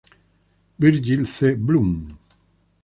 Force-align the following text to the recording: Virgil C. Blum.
Virgil 0.79 1.27
C. 1.27 1.53
Blum. 1.55 2.07